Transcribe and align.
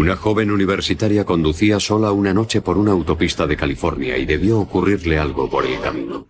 Una 0.00 0.16
joven 0.16 0.50
universitaria 0.50 1.26
conducía 1.26 1.78
sola 1.78 2.10
una 2.10 2.32
noche 2.32 2.62
por 2.62 2.78
una 2.78 2.92
autopista 2.92 3.46
de 3.46 3.54
California 3.54 4.16
y 4.16 4.24
debió 4.24 4.58
ocurrirle 4.58 5.18
algo 5.18 5.50
por 5.50 5.66
el 5.66 5.78
camino. 5.78 6.26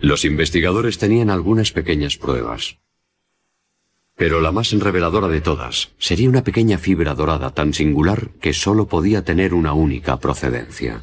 Los 0.00 0.24
investigadores 0.24 0.96
tenían 0.98 1.28
algunas 1.28 1.72
pequeñas 1.72 2.16
pruebas. 2.16 2.78
Pero 4.14 4.40
la 4.40 4.52
más 4.52 4.70
reveladora 4.70 5.26
de 5.26 5.40
todas 5.40 5.90
sería 5.98 6.28
una 6.28 6.44
pequeña 6.44 6.78
fibra 6.78 7.16
dorada 7.16 7.50
tan 7.50 7.74
singular 7.74 8.28
que 8.40 8.52
solo 8.52 8.86
podía 8.86 9.24
tener 9.24 9.52
una 9.52 9.72
única 9.72 10.20
procedencia. 10.20 11.02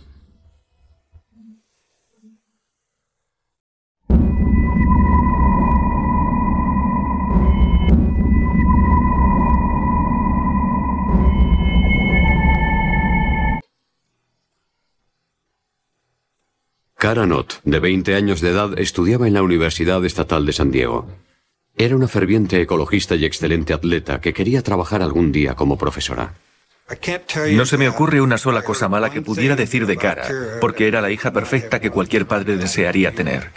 Cara 17.02 17.26
Not, 17.26 17.62
de 17.64 17.80
20 17.80 18.14
años 18.14 18.42
de 18.42 18.52
edad, 18.52 18.78
estudiaba 18.78 19.28
en 19.28 19.34
la 19.34 19.42
Universidad 19.42 20.06
Estatal 20.06 20.46
de 20.46 20.54
San 20.54 20.70
Diego. 20.70 21.08
Era 21.76 21.96
una 21.96 22.08
ferviente 22.08 22.62
ecologista 22.62 23.16
y 23.16 23.26
excelente 23.26 23.74
atleta 23.74 24.22
que 24.22 24.36
quería 24.36 24.62
trabajar 24.62 25.02
algún 25.02 25.32
día 25.32 25.56
como 25.56 25.80
profesora. 25.80 26.36
No 27.54 27.66
se 27.66 27.80
me 27.80 27.90
ocurre 27.90 28.22
una 28.22 28.38
sola 28.38 28.62
cosa 28.62 28.88
mala 28.88 29.10
que 29.10 29.24
pudiera 29.24 29.56
decir 29.56 29.88
de 29.88 29.98
Cara, 29.98 30.28
porque 30.62 30.88
era 30.88 31.02
la 31.02 31.10
hija 31.10 31.34
perfecta 31.34 31.80
que 31.80 31.90
cualquier 31.90 32.28
padre 32.28 32.56
desearía 32.58 33.12
tener. 33.16 33.50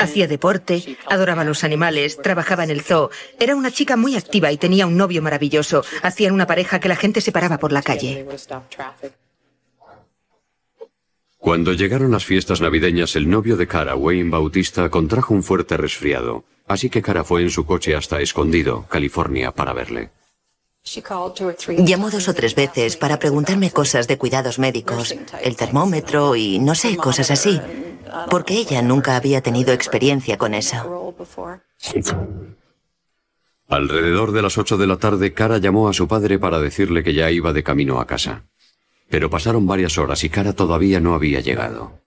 Hacía 0.00 0.26
deporte, 0.26 0.96
adoraba 1.06 1.44
los 1.44 1.62
animales, 1.62 2.20
trabajaba 2.20 2.64
en 2.64 2.70
el 2.70 2.82
zoo. 2.82 3.10
Era 3.38 3.54
una 3.54 3.70
chica 3.70 3.96
muy 3.96 4.16
activa 4.16 4.50
y 4.50 4.56
tenía 4.56 4.88
un 4.88 4.96
novio 4.96 5.22
maravilloso. 5.22 5.84
Hacían 6.02 6.34
una 6.34 6.48
pareja 6.48 6.80
que 6.80 6.88
la 6.88 6.96
gente 6.96 7.20
se 7.20 7.30
paraba 7.30 7.58
por 7.58 7.70
la 7.70 7.82
calle. 7.82 8.26
Cuando 11.42 11.72
llegaron 11.72 12.12
las 12.12 12.24
fiestas 12.24 12.60
navideñas, 12.60 13.16
el 13.16 13.28
novio 13.28 13.56
de 13.56 13.66
Cara, 13.66 13.96
Wayne 13.96 14.30
Bautista, 14.30 14.88
contrajo 14.90 15.34
un 15.34 15.42
fuerte 15.42 15.76
resfriado, 15.76 16.44
así 16.68 16.88
que 16.88 17.02
Cara 17.02 17.24
fue 17.24 17.42
en 17.42 17.50
su 17.50 17.66
coche 17.66 17.96
hasta 17.96 18.20
Escondido, 18.20 18.86
California, 18.88 19.50
para 19.50 19.72
verle. 19.72 20.10
Llamó 21.78 22.10
dos 22.10 22.28
o 22.28 22.34
tres 22.34 22.54
veces 22.54 22.96
para 22.96 23.18
preguntarme 23.18 23.72
cosas 23.72 24.06
de 24.06 24.18
cuidados 24.18 24.60
médicos, 24.60 25.16
el 25.42 25.56
termómetro 25.56 26.36
y 26.36 26.60
no 26.60 26.76
sé, 26.76 26.96
cosas 26.96 27.32
así, 27.32 27.60
porque 28.30 28.54
ella 28.54 28.80
nunca 28.80 29.16
había 29.16 29.40
tenido 29.40 29.72
experiencia 29.72 30.38
con 30.38 30.54
eso. 30.54 31.16
Alrededor 33.66 34.30
de 34.30 34.42
las 34.42 34.58
ocho 34.58 34.76
de 34.76 34.86
la 34.86 34.98
tarde, 34.98 35.34
Cara 35.34 35.58
llamó 35.58 35.88
a 35.88 35.92
su 35.92 36.06
padre 36.06 36.38
para 36.38 36.60
decirle 36.60 37.02
que 37.02 37.14
ya 37.14 37.32
iba 37.32 37.52
de 37.52 37.64
camino 37.64 37.98
a 37.98 38.06
casa. 38.06 38.44
Pero 39.12 39.28
pasaron 39.28 39.66
varias 39.66 39.98
horas 39.98 40.24
y 40.24 40.30
Cara 40.30 40.54
todavía 40.54 40.98
no 40.98 41.12
había 41.12 41.40
llegado. 41.40 42.00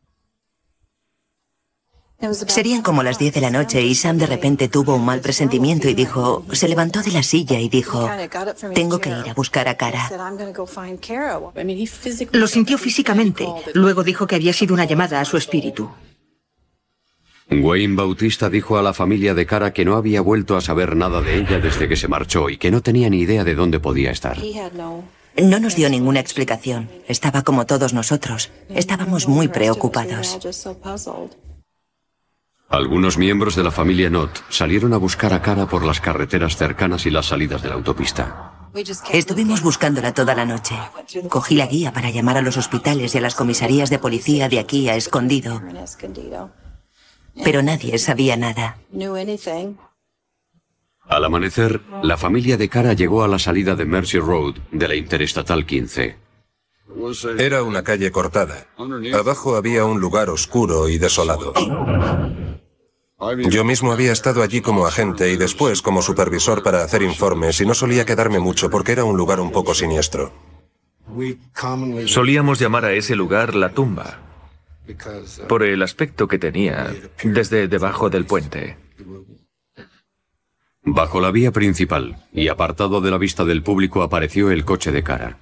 Serían 2.48 2.82
como 2.82 3.04
las 3.04 3.20
10 3.20 3.36
de 3.36 3.42
la 3.42 3.52
noche 3.52 3.84
y 3.84 3.94
Sam 3.94 4.18
de 4.18 4.26
repente 4.26 4.70
tuvo 4.70 4.96
un 4.96 5.06
mal 5.06 5.22
presentimiento 5.22 5.88
y 5.88 5.94
dijo, 5.94 6.44
se 6.52 6.68
levantó 6.68 7.04
de 7.04 7.12
la 7.12 7.22
silla 7.22 7.60
y 7.60 7.70
dijo, 7.70 8.10
tengo 8.74 8.98
que 8.98 9.10
ir 9.10 9.30
a 9.30 9.36
buscar 9.36 9.68
a 9.68 9.78
Cara. 9.78 10.10
Lo 12.32 12.48
sintió 12.48 12.80
físicamente. 12.80 13.46
Luego 13.76 14.04
dijo 14.04 14.26
que 14.26 14.34
había 14.34 14.54
sido 14.54 14.74
una 14.74 14.86
llamada 14.86 15.22
a 15.22 15.26
su 15.26 15.38
espíritu. 15.38 15.92
Wayne 17.52 17.96
Bautista 17.96 18.50
dijo 18.50 18.80
a 18.80 18.82
la 18.82 18.94
familia 18.94 19.36
de 19.36 19.46
Cara 19.46 19.74
que 19.74 19.86
no 19.86 19.96
había 19.96 20.22
vuelto 20.22 20.58
a 20.58 20.62
saber 20.62 20.96
nada 20.96 21.22
de 21.22 21.38
ella 21.38 21.60
desde 21.60 21.88
que 21.88 21.98
se 21.98 22.08
marchó 22.08 22.50
y 22.50 22.58
que 22.58 22.72
no 22.72 22.82
tenía 22.82 23.12
ni 23.12 23.20
idea 23.20 23.44
de 23.44 23.54
dónde 23.54 23.80
podía 23.80 24.10
estar. 24.10 24.40
No 25.38 25.60
nos 25.60 25.76
dio 25.76 25.90
ninguna 25.90 26.20
explicación. 26.20 26.90
Estaba 27.08 27.44
como 27.44 27.66
todos 27.66 27.94
nosotros. 27.94 28.52
Estábamos 28.70 29.28
muy 29.28 29.48
preocupados. 29.48 30.40
Algunos 32.70 33.18
miembros 33.18 33.56
de 33.56 33.64
la 33.64 33.72
familia 33.72 34.10
Not 34.10 34.44
salieron 34.50 34.94
a 34.94 34.98
buscar 34.98 35.34
a 35.34 35.42
Cara 35.42 35.68
por 35.68 35.86
las 35.86 36.00
carreteras 36.00 36.56
cercanas 36.56 37.06
y 37.06 37.12
las 37.12 37.28
salidas 37.28 37.62
de 37.62 37.70
la 37.70 37.76
autopista. 37.76 38.70
Estuvimos 39.12 39.62
buscándola 39.62 40.14
toda 40.14 40.36
la 40.36 40.46
noche. 40.46 40.76
Cogí 41.30 41.56
la 41.56 41.68
guía 41.68 41.94
para 41.94 42.10
llamar 42.10 42.38
a 42.38 42.42
los 42.42 42.58
hospitales 42.58 43.14
y 43.16 43.18
a 43.18 43.22
las 43.22 43.36
comisarías 43.36 43.90
de 43.90 44.00
policía 44.00 44.50
de 44.50 44.60
aquí 44.60 44.90
a 44.90 44.96
Escondido. 44.96 45.62
Pero 47.44 47.62
nadie 47.62 47.98
sabía 47.98 48.36
nada. 48.36 48.78
Al 51.08 51.24
amanecer, 51.24 51.82
la 52.02 52.18
familia 52.18 52.58
de 52.58 52.68
Cara 52.70 52.94
llegó 52.94 53.24
a 53.24 53.28
la 53.28 53.40
salida 53.40 53.76
de 53.76 53.86
Mercy 53.86 54.20
Road 54.20 54.56
de 54.72 54.88
la 54.88 54.96
Interestatal 54.96 55.66
15. 55.66 56.18
Era 57.38 57.64
una 57.64 57.84
calle 57.84 58.12
cortada. 58.12 58.68
Abajo 59.14 59.56
había 59.56 59.86
un 59.86 60.00
lugar 60.00 60.30
oscuro 60.30 60.90
y 60.90 60.98
desolado. 60.98 61.54
Yo 63.50 63.64
mismo 63.64 63.92
había 63.92 64.12
estado 64.12 64.44
allí 64.44 64.62
como 64.62 64.86
agente 64.86 65.32
y 65.32 65.38
después 65.38 65.82
como 65.82 66.02
supervisor 66.02 66.64
para 66.64 66.84
hacer 66.84 67.02
informes 67.02 67.62
y 67.62 67.66
no 67.66 67.74
solía 67.74 68.06
quedarme 68.06 68.40
mucho 68.40 68.70
porque 68.70 68.92
era 68.92 69.04
un 69.04 69.18
lugar 69.18 69.40
un 69.40 69.52
poco 69.52 69.74
siniestro. 69.74 70.34
Solíamos 72.08 72.60
llamar 72.60 72.86
a 72.86 72.94
ese 72.94 73.16
lugar 73.16 73.56
la 73.56 73.70
tumba, 73.70 74.20
por 75.48 75.64
el 75.64 75.82
aspecto 75.82 76.28
que 76.28 76.40
tenía 76.40 76.94
desde 77.24 77.68
debajo 77.68 78.10
del 78.10 78.26
puente. 78.26 78.85
Bajo 80.88 81.20
la 81.20 81.32
vía 81.32 81.52
principal 81.52 82.28
y 82.32 82.48
apartado 82.48 83.02
de 83.02 83.10
la 83.10 83.18
vista 83.18 83.44
del 83.44 83.64
público 83.64 84.04
apareció 84.04 84.52
el 84.52 84.66
coche 84.66 84.92
de 84.92 85.04
cara. 85.04 85.40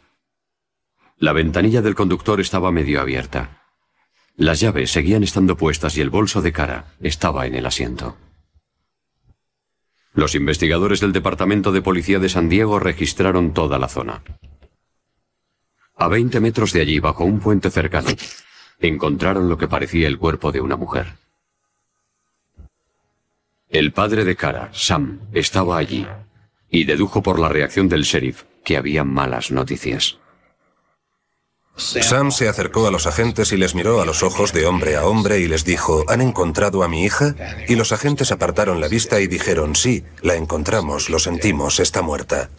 La 1.18 1.34
ventanilla 1.34 1.82
del 1.82 1.96
conductor 1.96 2.40
estaba 2.40 2.72
medio 2.72 3.02
abierta. 3.02 3.62
Las 4.38 4.62
llaves 4.62 4.92
seguían 4.92 5.22
estando 5.22 5.58
puestas 5.58 5.98
y 5.98 6.02
el 6.02 6.10
bolso 6.10 6.42
de 6.42 6.54
cara 6.54 6.96
estaba 7.02 7.46
en 7.46 7.56
el 7.56 7.66
asiento. 7.66 8.16
Los 10.14 10.34
investigadores 10.34 11.02
del 11.02 11.12
Departamento 11.12 11.74
de 11.74 11.82
Policía 11.82 12.20
de 12.20 12.30
San 12.30 12.48
Diego 12.48 12.80
registraron 12.80 13.54
toda 13.54 13.78
la 13.78 13.90
zona. 13.90 14.24
A 15.98 16.08
20 16.08 16.40
metros 16.40 16.72
de 16.72 16.82
allí, 16.82 17.00
bajo 17.00 17.26
un 17.26 17.42
puente 17.42 17.70
cercano, 17.70 18.10
encontraron 18.80 19.50
lo 19.50 19.58
que 19.58 19.68
parecía 19.68 20.08
el 20.08 20.18
cuerpo 20.18 20.54
de 20.54 20.62
una 20.62 20.78
mujer. 20.78 21.23
El 23.74 23.92
padre 23.92 24.24
de 24.24 24.36
Cara, 24.36 24.70
Sam, 24.72 25.20
estaba 25.34 25.80
allí 25.80 26.06
y 26.70 26.84
dedujo 26.84 27.24
por 27.24 27.40
la 27.40 27.50
reacción 27.50 27.90
del 27.90 28.04
sheriff 28.04 28.44
que 28.64 28.78
había 28.78 29.04
malas 29.04 29.50
noticias. 29.50 30.20
Sam 31.76 32.32
se 32.32 32.48
acercó 32.48 32.86
a 32.86 32.92
los 32.92 33.08
agentes 33.08 33.52
y 33.52 33.58
les 33.58 33.74
miró 33.74 34.00
a 34.00 34.06
los 34.06 34.22
ojos 34.22 34.54
de 34.54 34.68
hombre 34.68 34.96
a 34.96 35.08
hombre 35.08 35.40
y 35.40 35.48
les 35.48 35.66
dijo, 35.66 36.06
¿han 36.08 36.22
encontrado 36.22 36.84
a 36.84 36.88
mi 36.88 37.04
hija? 37.04 37.34
Y 37.68 37.76
los 37.76 37.92
agentes 37.92 38.32
apartaron 38.32 38.80
la 38.80 38.88
vista 38.88 39.20
y 39.20 39.26
dijeron, 39.26 39.76
sí, 39.76 40.04
la 40.22 40.36
encontramos, 40.36 41.10
lo 41.10 41.18
sentimos, 41.18 41.80
está 41.80 42.04
muerta. 42.04 42.52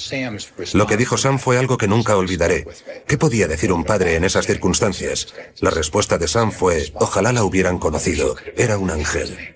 Lo 0.72 0.88
que 0.88 0.96
dijo 0.96 1.16
Sam 1.16 1.38
fue 1.38 1.58
algo 1.58 1.78
que 1.78 1.86
nunca 1.86 2.16
olvidaré. 2.16 2.66
¿Qué 3.06 3.18
podía 3.18 3.46
decir 3.46 3.72
un 3.72 3.84
padre 3.84 4.16
en 4.16 4.24
esas 4.24 4.48
circunstancias? 4.48 5.32
La 5.60 5.70
respuesta 5.70 6.18
de 6.18 6.26
Sam 6.26 6.50
fue, 6.50 6.90
ojalá 6.94 7.32
la 7.32 7.44
hubieran 7.44 7.78
conocido, 7.78 8.34
era 8.56 8.78
un 8.78 8.90
ángel. 8.90 9.54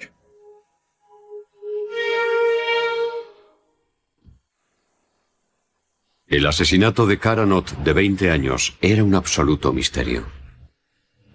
El 6.28 6.46
asesinato 6.46 7.06
de 7.06 7.18
Karanot, 7.18 7.78
de 7.78 7.92
20 7.94 8.30
años, 8.30 8.76
era 8.82 9.02
un 9.02 9.14
absoluto 9.14 9.72
misterio. 9.72 10.26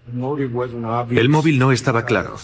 El 0.07 1.29
móvil 1.29 1.57
no 1.57 1.71
estaba 1.71 2.05
claro, 2.05 2.35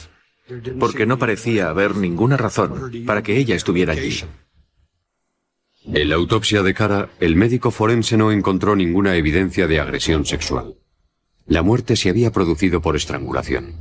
porque 0.79 1.05
no 1.05 1.19
parecía 1.19 1.69
haber 1.69 1.95
ninguna 1.95 2.37
razón 2.37 2.91
para 3.05 3.21
que 3.21 3.37
ella 3.37 3.55
estuviera 3.55 3.93
allí. 3.93 4.23
En 5.85 6.09
la 6.09 6.15
autopsia 6.15 6.63
de 6.63 6.73
Cara, 6.73 7.09
el 7.19 7.35
médico 7.35 7.69
forense 7.69 8.17
no 8.17 8.31
encontró 8.31 8.75
ninguna 8.75 9.15
evidencia 9.15 9.67
de 9.67 9.79
agresión 9.79 10.25
sexual. 10.25 10.73
La 11.45 11.61
muerte 11.61 11.95
se 11.95 12.09
había 12.09 12.31
producido 12.31 12.81
por 12.81 12.95
estrangulación. 12.95 13.75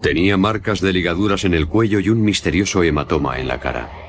Tenía 0.00 0.36
marcas 0.36 0.80
de 0.80 0.92
ligaduras 0.92 1.44
en 1.44 1.54
el 1.54 1.66
cuello 1.66 1.98
y 1.98 2.08
un 2.08 2.22
misterioso 2.22 2.82
hematoma 2.82 3.38
en 3.38 3.48
la 3.48 3.60
cara. 3.60 4.01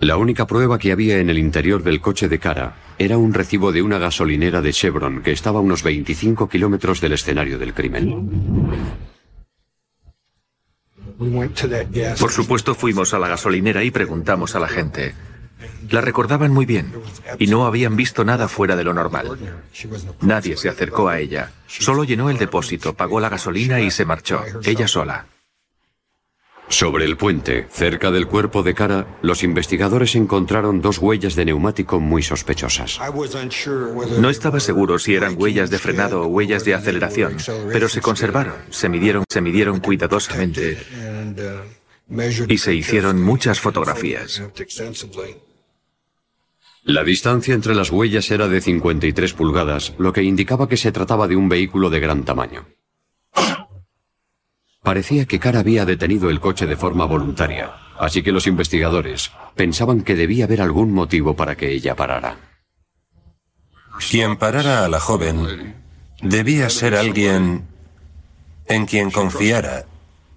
La 0.00 0.16
única 0.16 0.46
prueba 0.46 0.78
que 0.78 0.92
había 0.92 1.18
en 1.18 1.28
el 1.28 1.38
interior 1.38 1.82
del 1.82 2.00
coche 2.00 2.28
de 2.28 2.38
cara 2.38 2.76
era 2.98 3.18
un 3.18 3.34
recibo 3.34 3.72
de 3.72 3.82
una 3.82 3.98
gasolinera 3.98 4.60
de 4.60 4.72
Chevron 4.72 5.22
que 5.22 5.32
estaba 5.32 5.58
a 5.58 5.62
unos 5.62 5.82
25 5.82 6.48
kilómetros 6.48 7.00
del 7.00 7.14
escenario 7.14 7.58
del 7.58 7.74
crimen. 7.74 8.30
Por 12.20 12.30
supuesto 12.30 12.76
fuimos 12.76 13.12
a 13.12 13.18
la 13.18 13.28
gasolinera 13.28 13.82
y 13.82 13.90
preguntamos 13.90 14.54
a 14.54 14.60
la 14.60 14.68
gente. 14.68 15.14
La 15.90 16.00
recordaban 16.00 16.52
muy 16.52 16.64
bien 16.64 16.92
y 17.40 17.48
no 17.48 17.66
habían 17.66 17.96
visto 17.96 18.24
nada 18.24 18.46
fuera 18.46 18.76
de 18.76 18.84
lo 18.84 18.94
normal. 18.94 19.36
Nadie 20.20 20.56
se 20.56 20.68
acercó 20.68 21.08
a 21.08 21.18
ella. 21.18 21.50
Solo 21.66 22.04
llenó 22.04 22.30
el 22.30 22.38
depósito, 22.38 22.94
pagó 22.94 23.18
la 23.18 23.30
gasolina 23.30 23.80
y 23.80 23.90
se 23.90 24.04
marchó, 24.04 24.44
ella 24.64 24.86
sola. 24.86 25.26
Sobre 26.68 27.06
el 27.06 27.16
puente, 27.16 27.66
cerca 27.70 28.10
del 28.10 28.26
cuerpo 28.26 28.62
de 28.62 28.74
Cara, 28.74 29.18
los 29.22 29.42
investigadores 29.42 30.14
encontraron 30.14 30.82
dos 30.82 30.98
huellas 30.98 31.34
de 31.34 31.46
neumático 31.46 31.98
muy 31.98 32.22
sospechosas. 32.22 33.00
No 34.18 34.30
estaba 34.30 34.60
seguro 34.60 34.98
si 34.98 35.14
eran 35.14 35.34
huellas 35.38 35.70
de 35.70 35.78
frenado 35.78 36.22
o 36.22 36.26
huellas 36.26 36.64
de 36.64 36.74
aceleración, 36.74 37.36
pero 37.72 37.88
se 37.88 38.00
conservaron, 38.00 38.54
se 38.70 38.88
midieron, 38.88 39.24
se 39.28 39.40
midieron 39.40 39.80
cuidadosamente 39.80 40.78
y 42.48 42.58
se 42.58 42.74
hicieron 42.74 43.22
muchas 43.22 43.60
fotografías. 43.60 44.42
La 46.84 47.04
distancia 47.04 47.54
entre 47.54 47.74
las 47.74 47.90
huellas 47.90 48.30
era 48.30 48.48
de 48.48 48.60
53 48.60 49.32
pulgadas, 49.34 49.94
lo 49.98 50.12
que 50.12 50.22
indicaba 50.22 50.68
que 50.68 50.76
se 50.76 50.92
trataba 50.92 51.28
de 51.28 51.36
un 51.36 51.48
vehículo 51.48 51.90
de 51.90 52.00
gran 52.00 52.24
tamaño. 52.24 52.66
Parecía 54.82 55.26
que 55.26 55.38
Cara 55.38 55.60
había 55.60 55.84
detenido 55.84 56.30
el 56.30 56.40
coche 56.40 56.66
de 56.66 56.76
forma 56.76 57.04
voluntaria, 57.04 57.72
así 57.98 58.22
que 58.22 58.32
los 58.32 58.46
investigadores 58.46 59.32
pensaban 59.54 60.02
que 60.02 60.14
debía 60.14 60.44
haber 60.44 60.62
algún 60.62 60.92
motivo 60.92 61.34
para 61.34 61.56
que 61.56 61.72
ella 61.72 61.96
parara. 61.96 62.36
Quien 64.10 64.36
parara 64.36 64.84
a 64.84 64.88
la 64.88 65.00
joven 65.00 65.74
debía 66.22 66.70
ser 66.70 66.94
alguien 66.94 67.66
en 68.66 68.86
quien 68.86 69.10
confiara. 69.10 69.86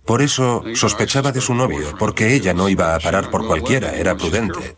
Por 0.06 0.22
eso 0.22 0.64
sospechaba 0.74 1.32
de 1.32 1.42
su 1.42 1.54
novio, 1.54 1.96
porque 2.00 2.34
ella 2.34 2.54
no 2.54 2.70
iba 2.70 2.96
a 2.96 3.00
parar 3.00 3.30
por 3.30 3.46
cualquiera, 3.46 3.94
era 3.96 4.18
prudente. 4.18 4.78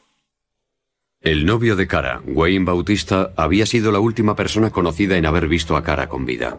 El 1.22 1.46
novio 1.46 1.78
de 1.78 1.88
Cara, 1.88 2.22
Wayne 2.26 2.66
Bautista, 2.66 3.32
había 3.38 3.66
sido 3.66 3.94
la 3.94 4.00
última 4.00 4.36
persona 4.36 4.72
conocida 4.72 5.16
en 5.16 5.26
haber 5.26 5.48
visto 5.48 5.78
a 5.78 5.84
Cara 5.84 6.10
con 6.10 6.26
vida. 6.26 6.58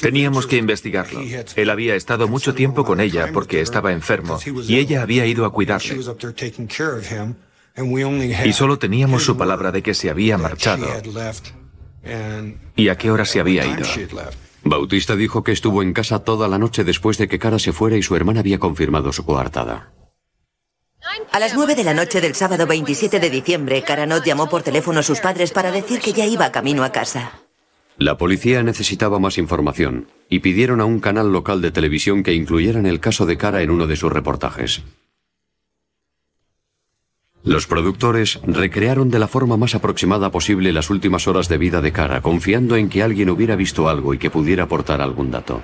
Teníamos 0.00 0.46
que 0.46 0.56
investigarlo. 0.56 1.20
Él 1.56 1.70
había 1.70 1.94
estado 1.94 2.28
mucho 2.28 2.54
tiempo 2.54 2.84
con 2.84 3.00
ella 3.00 3.30
porque 3.32 3.60
estaba 3.60 3.92
enfermo 3.92 4.38
y 4.66 4.78
ella 4.78 5.02
había 5.02 5.26
ido 5.26 5.44
a 5.44 5.52
cuidarle. 5.52 5.98
Y 8.44 8.52
solo 8.52 8.78
teníamos 8.78 9.24
su 9.24 9.36
palabra 9.36 9.72
de 9.72 9.82
que 9.82 9.94
se 9.94 10.10
había 10.10 10.36
marchado 10.38 10.86
y 12.76 12.88
a 12.88 12.96
qué 12.96 13.10
hora 13.10 13.24
se 13.24 13.40
había 13.40 13.66
ido. 13.66 13.86
Bautista 14.62 15.16
dijo 15.16 15.42
que 15.42 15.52
estuvo 15.52 15.82
en 15.82 15.94
casa 15.94 16.22
toda 16.22 16.46
la 16.46 16.58
noche 16.58 16.84
después 16.84 17.16
de 17.16 17.28
que 17.28 17.38
Cara 17.38 17.58
se 17.58 17.72
fuera 17.72 17.96
y 17.96 18.02
su 18.02 18.14
hermana 18.14 18.40
había 18.40 18.58
confirmado 18.58 19.12
su 19.12 19.24
coartada. 19.24 19.92
A 21.32 21.38
las 21.38 21.54
nueve 21.54 21.74
de 21.74 21.84
la 21.84 21.94
noche 21.94 22.20
del 22.20 22.34
sábado 22.34 22.66
27 22.66 23.20
de 23.20 23.30
diciembre, 23.30 23.82
Caranot 23.82 24.24
llamó 24.24 24.48
por 24.48 24.62
teléfono 24.62 25.00
a 25.00 25.02
sus 25.02 25.20
padres 25.20 25.50
para 25.50 25.72
decir 25.72 26.00
que 26.00 26.12
ya 26.12 26.26
iba 26.26 26.52
camino 26.52 26.84
a 26.84 26.92
casa. 26.92 27.32
La 28.00 28.16
policía 28.16 28.62
necesitaba 28.62 29.18
más 29.18 29.36
información 29.36 30.06
y 30.30 30.38
pidieron 30.38 30.80
a 30.80 30.86
un 30.86 31.00
canal 31.00 31.30
local 31.30 31.60
de 31.60 31.70
televisión 31.70 32.22
que 32.22 32.32
incluyeran 32.32 32.86
el 32.86 32.98
caso 32.98 33.26
de 33.26 33.36
Cara 33.36 33.60
en 33.60 33.68
uno 33.68 33.86
de 33.86 33.94
sus 33.94 34.10
reportajes. 34.10 34.82
Los 37.44 37.66
productores 37.66 38.40
recrearon 38.42 39.10
de 39.10 39.18
la 39.18 39.28
forma 39.28 39.58
más 39.58 39.74
aproximada 39.74 40.30
posible 40.30 40.72
las 40.72 40.88
últimas 40.88 41.28
horas 41.28 41.50
de 41.50 41.58
vida 41.58 41.82
de 41.82 41.92
Cara, 41.92 42.22
confiando 42.22 42.74
en 42.76 42.88
que 42.88 43.02
alguien 43.02 43.28
hubiera 43.28 43.54
visto 43.54 43.86
algo 43.86 44.14
y 44.14 44.18
que 44.18 44.30
pudiera 44.30 44.62
aportar 44.62 45.02
algún 45.02 45.30
dato. 45.30 45.62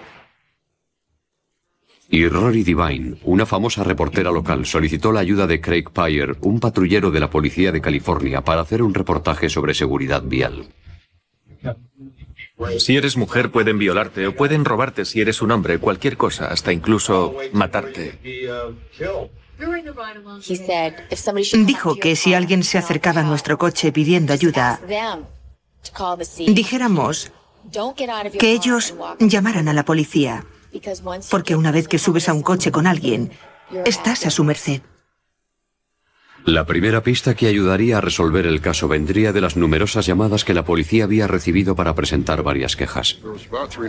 Y 2.11 2.29
Rory 2.29 2.65
Divine, 2.65 3.17
una 3.25 3.47
famosa 3.47 3.82
reportera 3.82 4.31
local, 4.31 4.67
solicitó 4.67 5.11
la 5.11 5.21
ayuda 5.21 5.47
de 5.47 5.62
Craig 5.62 5.85
Pyre, 5.91 6.37
un 6.43 6.61
patrullero 6.61 7.11
de 7.11 7.21
la 7.21 7.31
policía 7.31 7.73
de 7.73 7.81
California, 7.81 8.43
para 8.43 8.61
hacer 8.61 8.82
un 8.82 8.93
reportaje 8.93 9.49
sobre 9.49 9.73
seguridad 9.73 10.23
vial. 10.23 10.67
Si 12.79 12.97
eres 12.97 13.17
mujer 13.17 13.50
pueden 13.50 13.79
violarte 13.79 14.26
o 14.26 14.35
pueden 14.35 14.64
robarte 14.64 15.05
si 15.05 15.20
eres 15.20 15.43
un 15.43 15.50
hombre, 15.50 15.79
cualquier 15.79 16.17
cosa, 16.17 16.49
hasta 16.49 16.73
incluso 16.73 17.35
matarte. 17.53 18.19
Dijo 21.67 21.97
que 21.97 22.17
si 22.17 22.35
alguien 22.35 22.62
se 22.62 22.79
acercaba 22.79 23.20
a 23.20 23.25
nuestro 23.25 23.58
coche 23.58 23.93
pidiendo 23.93 24.32
ayuda, 24.32 24.81
dijéramos 26.38 27.32
que 28.38 28.53
ellos 28.53 28.94
llamaran 29.19 29.69
a 29.69 29.73
la 29.75 29.85
policía, 29.85 30.47
porque 31.31 31.56
una 31.56 31.73
vez 31.73 31.88
que 31.88 31.99
subes 31.99 32.29
a 32.29 32.32
un 32.32 32.43
coche 32.43 32.70
con 32.70 32.87
alguien, 32.87 33.32
estás 33.85 34.25
a 34.25 34.31
su 34.31 34.44
merced. 34.44 34.81
La 36.46 36.64
primera 36.64 37.02
pista 37.02 37.34
que 37.34 37.48
ayudaría 37.48 37.98
a 37.98 38.00
resolver 38.00 38.46
el 38.46 38.60
caso 38.60 38.87
vendría 38.87 39.32
de 39.32 39.40
las 39.40 39.56
numerosas 39.56 40.06
llamadas 40.06 40.44
que 40.44 40.54
la 40.54 40.64
policía 40.64 41.02
había 41.02 41.26
recibido 41.26 41.75
para 41.75 41.96
presentar 41.96 42.44
varias 42.44 42.76
quejas. 42.76 43.19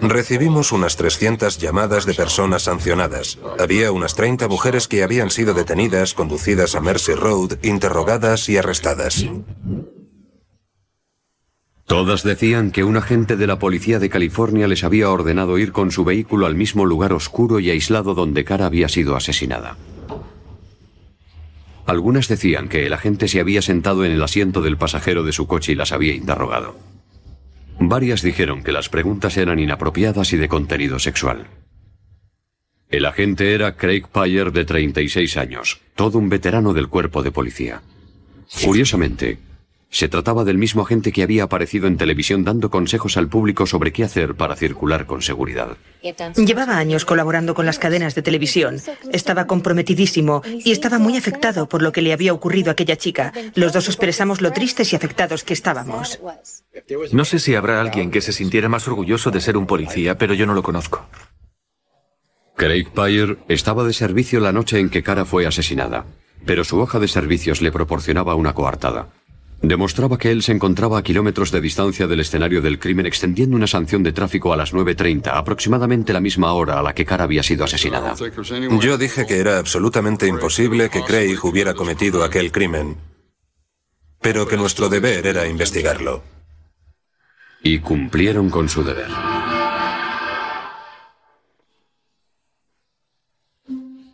Recibimos 0.02 0.72
unas 0.72 0.98
300 0.98 1.60
llamadas 1.60 2.08
de 2.08 2.16
personas 2.16 2.64
sancionadas. 2.64 3.38
Había 3.60 3.92
unas 3.92 4.16
30 4.16 4.48
mujeres 4.48 4.88
que 4.88 5.04
habían 5.04 5.30
sido 5.30 5.54
detenidas, 5.54 6.16
conducidas 6.16 6.74
a 6.74 6.82
Mercy 6.82 7.14
Road, 7.14 7.60
interrogadas 7.62 8.50
y 8.50 8.58
arrestadas. 8.58 9.28
Todas 11.86 12.24
decían 12.24 12.72
que 12.72 12.84
un 12.84 12.98
agente 12.98 13.38
de 13.38 13.46
la 13.46 13.60
policía 13.60 14.00
de 14.00 14.10
California 14.10 14.68
les 14.68 14.84
había 14.84 15.12
ordenado 15.12 15.60
ir 15.60 15.72
con 15.72 15.92
su 15.92 16.04
vehículo 16.04 16.48
al 16.48 16.56
mismo 16.56 16.86
lugar 16.86 17.14
oscuro 17.14 17.60
y 17.60 17.70
aislado 17.70 18.16
donde 18.16 18.44
Cara 18.44 18.66
había 18.66 18.90
sido 18.90 19.16
asesinada. 19.16 19.78
Algunas 21.88 22.28
decían 22.28 22.68
que 22.68 22.86
el 22.86 22.92
agente 22.92 23.30
se 23.30 23.40
había 23.40 23.62
sentado 23.62 24.04
en 24.04 24.12
el 24.12 24.22
asiento 24.22 24.62
del 24.62 24.78
pasajero 24.78 25.24
de 25.24 25.32
su 25.32 25.48
coche 25.48 25.72
y 25.72 25.76
las 25.76 25.94
había 25.94 26.14
interrogado. 26.14 26.76
Varias 27.80 28.22
dijeron 28.22 28.62
que 28.62 28.74
las 28.74 28.90
preguntas 28.90 29.38
eran 29.38 29.58
inapropiadas 29.58 30.34
y 30.34 30.38
de 30.38 30.50
contenido 30.50 31.00
sexual. 31.00 31.48
El 32.90 33.06
agente 33.06 33.54
era 33.54 33.78
Craig 33.78 34.04
Pyre 34.12 34.52
de 34.52 34.66
36 34.66 35.38
años, 35.38 35.80
todo 35.96 36.18
un 36.18 36.28
veterano 36.28 36.74
del 36.74 36.90
cuerpo 36.90 37.24
de 37.24 37.32
policía. 37.32 37.82
Curiosamente, 38.66 39.40
se 39.90 40.10
trataba 40.10 40.44
del 40.44 40.58
mismo 40.58 40.82
agente 40.82 41.12
que 41.12 41.24
había 41.24 41.44
aparecido 41.44 41.88
en 41.88 41.98
televisión 41.98 42.44
dando 42.44 42.70
consejos 42.70 43.16
al 43.18 43.30
público 43.30 43.66
sobre 43.66 43.94
qué 43.94 44.04
hacer 44.04 44.36
para 44.36 44.56
circular 44.56 45.06
con 45.06 45.22
seguridad. 45.22 45.78
Llevaba 46.36 46.78
años 46.78 47.06
colaborando 47.06 47.54
con 47.54 47.66
las 47.66 47.80
cadenas 47.80 48.14
de 48.14 48.22
televisión. 48.22 48.82
Estaba 49.12 49.48
comprometidísimo 49.48 50.42
y 50.46 50.72
estaba 50.72 51.00
muy 51.00 51.18
afectado 51.18 51.70
por 51.70 51.82
lo 51.82 51.92
que 51.92 52.02
le 52.02 52.14
había 52.14 52.34
ocurrido 52.34 52.70
a 52.70 52.74
aquella 52.74 52.98
chica. 52.98 53.32
Los 53.56 53.74
dos 53.74 53.88
expresamos 53.88 54.42
lo 54.42 54.52
tristes 54.52 54.92
y 54.92 54.96
afectados 54.96 55.44
que 55.44 55.54
estábamos. 55.54 56.20
No 57.12 57.26
sé 57.26 57.40
si 57.40 57.56
habrá 57.56 57.80
alguien 57.80 58.12
que 58.12 58.22
se 58.22 58.34
sintiera 58.34 58.70
más 58.70 58.88
orgulloso 58.88 59.32
de 59.32 59.42
ser 59.42 59.58
un 59.58 59.68
policía, 59.68 60.18
pero 60.18 60.34
yo 60.34 60.46
no 60.46 60.54
lo 60.54 60.64
conozco. 60.64 61.08
Craig 62.56 62.90
Pyre 62.90 63.38
estaba 63.48 63.84
de 63.84 63.94
servicio 63.94 64.40
la 64.40 64.52
noche 64.52 64.80
en 64.80 64.90
que 64.90 65.04
Cara 65.04 65.26
fue 65.26 65.46
asesinada, 65.46 66.06
pero 66.46 66.64
su 66.64 66.80
hoja 66.80 67.00
de 67.00 67.08
servicios 67.08 67.62
le 67.62 67.72
proporcionaba 67.72 68.34
una 68.34 68.54
coartada. 68.54 69.10
Demostraba 69.62 70.18
que 70.18 70.30
él 70.30 70.44
se 70.44 70.52
encontraba 70.52 71.00
a 71.00 71.04
kilómetros 71.04 71.52
de 71.52 71.62
distancia 71.62 72.08
del 72.08 72.20
escenario 72.20 72.62
del 72.62 72.78
crimen 72.78 73.08
extendiendo 73.08 73.56
una 73.56 73.66
sanción 73.66 74.04
de 74.04 74.14
tráfico 74.14 74.54
a 74.54 74.58
las 74.58 74.74
9.30, 74.74 75.32
aproximadamente 75.34 76.14
la 76.14 76.20
misma 76.20 76.54
hora 76.54 76.80
a 76.80 76.84
la 76.84 76.94
que 76.94 77.06
Cara 77.06 77.24
había 77.24 77.42
sido 77.42 77.64
asesinada. 77.64 78.16
Yo 78.80 78.98
dije 78.98 79.26
que 79.26 79.40
era 79.40 79.58
absolutamente 79.58 80.28
imposible 80.28 80.90
que 80.90 81.04
Craig 81.04 81.40
hubiera 81.44 81.74
cometido 81.74 82.24
aquel 82.24 82.52
crimen, 82.52 82.98
pero 84.22 84.48
que 84.48 84.58
nuestro 84.58 84.90
deber 84.90 85.26
era 85.26 85.48
investigarlo. 85.48 86.22
Y 87.64 87.80
cumplieron 87.80 88.52
con 88.52 88.70
su 88.70 88.84
deber. 88.84 89.10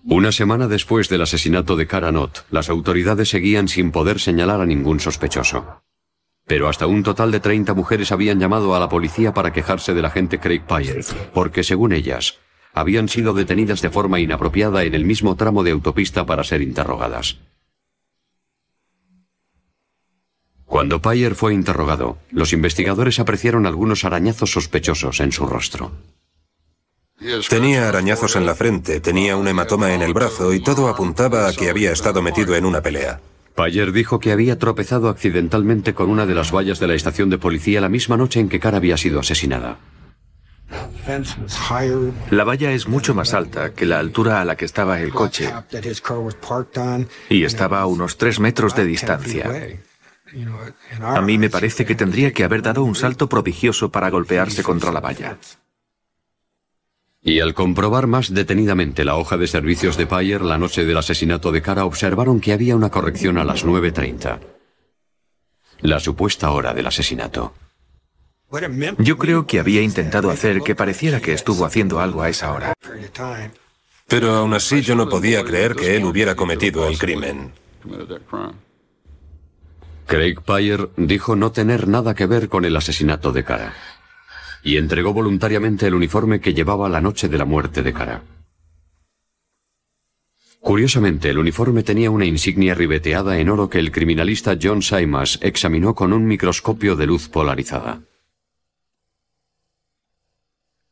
Una 0.06 0.34
semana 0.34 0.68
después 0.68 1.08
del 1.08 1.22
asesinato 1.22 1.78
de 1.78 1.88
Karanot, 1.88 2.46
las 2.52 2.70
autoridades 2.70 3.30
seguían 3.30 3.70
sin 3.70 3.92
poder 3.92 4.20
señalar 4.20 4.60
a 4.60 4.66
ningún 4.66 5.00
sospechoso. 5.00 5.82
Pero 6.46 6.68
hasta 6.68 6.88
un 6.88 7.04
total 7.04 7.32
de 7.32 7.40
30 7.40 7.74
mujeres 7.74 8.12
habían 8.12 8.38
llamado 8.38 8.76
a 8.76 8.80
la 8.82 8.90
policía 8.90 9.34
para 9.34 9.54
quejarse 9.54 9.94
del 9.94 10.04
agente 10.04 10.42
Craig 10.42 10.64
Pyre, 10.68 11.06
porque 11.34 11.64
según 11.64 11.94
ellas, 11.94 12.38
habían 12.74 13.08
sido 13.08 13.34
detenidas 13.34 13.82
de 13.82 13.92
forma 13.92 14.20
inapropiada 14.20 14.84
en 14.84 14.94
el 14.94 15.06
mismo 15.06 15.38
tramo 15.38 15.64
de 15.64 15.72
autopista 15.72 16.26
para 16.26 16.44
ser 16.44 16.62
interrogadas. 16.62 17.38
Cuando 20.66 21.02
Pyre 21.02 21.34
fue 21.34 21.54
interrogado, 21.54 22.18
los 22.30 22.52
investigadores 22.52 23.20
apreciaron 23.20 23.66
algunos 23.66 24.04
arañazos 24.04 24.52
sospechosos 24.52 25.22
en 25.22 25.32
su 25.32 25.46
rostro. 25.46 25.94
Tenía 27.50 27.88
arañazos 27.88 28.36
en 28.36 28.46
la 28.46 28.56
frente, 28.56 29.00
tenía 29.00 29.38
un 29.38 29.48
hematoma 29.48 29.94
en 29.94 30.02
el 30.02 30.14
brazo 30.14 30.54
y 30.54 30.60
todo 30.60 30.88
apuntaba 30.88 31.48
a 31.48 31.54
que 31.54 31.70
había 31.70 31.92
estado 31.92 32.22
metido 32.22 32.56
en 32.56 32.66
una 32.66 32.82
pelea. 32.82 33.22
Payer 33.56 33.92
dijo 33.92 34.20
que 34.20 34.32
había 34.32 34.58
tropezado 34.58 35.10
accidentalmente 35.10 35.94
con 35.94 36.10
una 36.10 36.26
de 36.26 36.34
las 36.34 36.52
vallas 36.52 36.80
de 36.80 36.88
la 36.88 36.96
estación 36.96 37.30
de 37.30 37.38
policía 37.38 37.82
la 37.82 37.90
misma 37.90 38.18
noche 38.18 38.40
en 38.40 38.50
que 38.50 38.60
Cara 38.60 38.78
había 38.78 38.98
sido 38.98 39.20
asesinada. 39.20 39.78
La 42.32 42.44
valla 42.44 42.72
es 42.72 42.88
mucho 42.88 43.14
más 43.14 43.34
alta 43.34 43.74
que 43.74 43.86
la 43.86 44.00
altura 44.00 44.42
a 44.42 44.46
la 44.46 44.56
que 44.56 44.66
estaba 44.66 45.00
el 45.00 45.14
coche 45.14 45.52
y 47.30 47.44
estaba 47.44 47.82
a 47.82 47.86
unos 47.86 48.18
tres 48.18 48.40
metros 48.40 48.76
de 48.76 48.86
distancia. 48.86 49.52
A 51.02 51.22
mí 51.22 51.38
me 51.38 51.50
parece 51.50 51.86
que 51.86 51.94
tendría 51.94 52.32
que 52.34 52.44
haber 52.44 52.64
dado 52.64 52.84
un 52.84 52.96
salto 52.96 53.30
prodigioso 53.30 53.92
para 53.92 54.10
golpearse 54.10 54.64
contra 54.64 54.92
la 54.92 55.00
valla. 55.00 55.38
Y 57.24 57.40
al 57.40 57.54
comprobar 57.54 58.08
más 58.08 58.34
detenidamente 58.34 59.06
la 59.06 59.16
hoja 59.16 59.38
de 59.38 59.48
servicios 59.48 59.96
de 59.96 60.06
Payer 60.06 60.42
la 60.42 60.58
noche 60.58 60.84
del 60.84 60.98
asesinato 60.98 61.54
de 61.54 61.62
Cara, 61.62 61.86
observaron 61.86 62.42
que 62.42 62.52
había 62.52 62.76
una 62.76 62.90
corrección 62.90 63.38
a 63.38 63.46
las 63.46 63.66
9.30. 63.66 64.40
La 65.80 66.02
supuesta 66.02 66.52
hora 66.52 66.74
del 66.74 66.86
asesinato. 66.86 67.54
Yo 69.00 69.18
creo 69.18 69.48
que 69.48 69.60
había 69.60 69.82
intentado 69.82 70.30
hacer 70.30 70.62
que 70.62 70.76
pareciera 70.76 71.22
que 71.22 71.34
estuvo 71.34 71.66
haciendo 71.66 72.02
algo 72.02 72.22
a 72.22 72.30
esa 72.30 72.52
hora. 72.52 72.74
Pero 74.08 74.34
aún 74.34 74.54
así 74.54 74.82
yo 74.82 74.96
no 74.96 75.08
podía 75.08 75.44
creer 75.44 75.76
que 75.76 75.96
él 75.96 76.04
hubiera 76.04 76.36
cometido 76.36 76.88
el 76.88 76.98
crimen. 77.00 77.54
Craig 80.06 80.42
Payer 80.42 80.90
dijo 80.98 81.38
no 81.38 81.54
tener 81.54 81.88
nada 81.88 82.14
que 82.14 82.26
ver 82.26 82.50
con 82.50 82.66
el 82.66 82.76
asesinato 82.76 83.32
de 83.32 83.46
Cara 83.46 83.74
y 84.64 84.78
entregó 84.78 85.14
voluntariamente 85.14 85.88
el 85.88 85.94
uniforme 85.94 86.40
que 86.40 86.54
llevaba 86.54 86.90
la 86.90 87.02
noche 87.02 87.28
de 87.28 87.38
la 87.38 87.46
muerte 87.46 87.84
de 87.84 87.94
Cara. 87.94 88.24
Curiosamente, 90.62 91.30
el 91.30 91.38
uniforme 91.38 91.84
tenía 91.84 92.10
una 92.10 92.26
insignia 92.26 92.74
ribeteada 92.74 93.38
en 93.38 93.50
oro 93.50 93.70
que 93.70 93.80
el 93.80 93.92
criminalista 93.92 94.58
John 94.62 94.82
Simas 94.82 95.38
examinó 95.42 95.94
con 95.94 96.14
un 96.14 96.26
microscopio 96.26 96.96
de 96.96 97.06
luz 97.06 97.28
polarizada. 97.28 98.02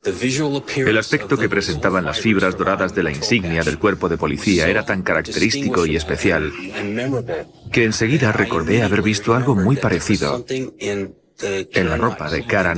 El 0.03 0.97
aspecto 0.97 1.37
que 1.37 1.47
presentaban 1.47 2.03
las 2.03 2.19
fibras 2.19 2.57
doradas 2.57 2.93
de 2.95 3.03
la 3.03 3.11
insignia 3.11 3.63
del 3.63 3.77
cuerpo 3.77 4.09
de 4.09 4.17
policía 4.17 4.67
era 4.67 4.83
tan 4.83 5.03
característico 5.03 5.85
y 5.85 5.95
especial 5.95 6.51
que 7.71 7.83
enseguida 7.85 8.31
recordé 8.31 8.81
haber 8.81 9.03
visto 9.03 9.35
algo 9.35 9.55
muy 9.55 9.77
parecido 9.77 10.43
en 11.43 11.89
la 11.89 11.97
ropa 11.97 12.29
de 12.29 12.45
Cara. 12.45 12.73